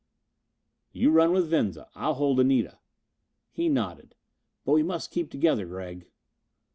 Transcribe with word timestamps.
"You 0.93 1.11
run 1.11 1.31
with 1.31 1.47
Venza. 1.47 1.87
I'll 1.93 2.15
hold 2.15 2.39
Anita." 2.39 2.79
He 3.51 3.69
nodded. 3.69 4.15
"But 4.65 4.71
we 4.71 4.81
must 4.81 5.11
keep 5.11 5.29
together, 5.29 5.67
Gregg." 5.67 6.09